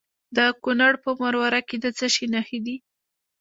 د 0.35 0.37
کونړ 0.63 0.93
په 1.03 1.09
مروره 1.21 1.61
کې 1.67 1.77
د 1.83 1.85
څه 1.97 2.07
شي 2.13 2.25
نښې 2.33 2.59
دي؟ 2.65 2.75